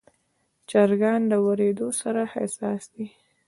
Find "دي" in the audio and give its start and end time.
2.93-3.05